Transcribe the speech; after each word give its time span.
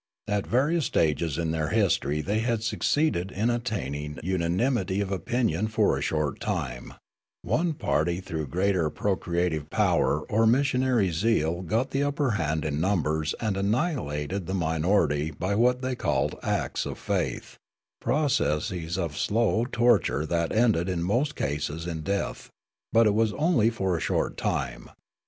At 0.27 0.47
various 0.47 0.87
stages 0.87 1.37
in 1.37 1.51
their 1.51 1.67
history 1.69 2.21
they 2.21 2.39
had 2.39 2.63
succeeded 2.63 3.31
in 3.31 3.51
attaining 3.51 4.15
unan 4.23 4.55
imity 4.57 4.99
of 4.99 5.11
opinion 5.11 5.67
for 5.67 5.95
a 5.95 6.01
short 6.01 6.39
time; 6.39 6.95
one 7.43 7.73
party 7.73 8.19
through 8.19 8.47
greater 8.47 8.89
procreative 8.89 9.69
power 9.69 10.21
or 10.21 10.47
missionary 10.47 11.11
zeal 11.11 11.61
got 11.61 11.91
the 11.91 12.01
upper 12.01 12.31
hand 12.31 12.65
in 12.65 12.81
numbers 12.81 13.35
and 13.39 13.55
annihilated 13.55 14.47
the 14.47 14.55
minority 14.55 15.29
by 15.29 15.53
what 15.53 15.83
they 15.83 15.93
called 15.95 16.33
"acts 16.41 16.87
of 16.87 16.97
faith," 16.97 17.57
processes 18.01 18.97
of 18.97 19.15
slow 19.15 19.65
tor 19.71 19.99
ture 19.99 20.25
that 20.25 20.51
ended 20.51 20.89
in 20.89 21.03
most 21.03 21.35
cases 21.35 21.85
in 21.85 22.01
death, 22.01 22.49
but 22.91 23.05
it 23.05 23.13
was 23.13 23.33
only 23.33 23.69
for 23.69 23.95
a 23.95 23.99
short 24.01 24.35
time. 24.35 24.89